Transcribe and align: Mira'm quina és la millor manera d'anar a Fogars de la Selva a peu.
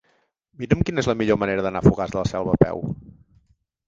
Mira'm 0.61 0.79
quina 0.85 1.01
és 1.03 1.09
la 1.11 1.15
millor 1.19 1.37
manera 1.41 1.65
d'anar 1.65 1.81
a 1.85 1.87
Fogars 1.87 2.15
de 2.15 2.19
la 2.21 2.23
Selva 2.31 2.57
a 2.57 2.61
peu. 2.65 2.81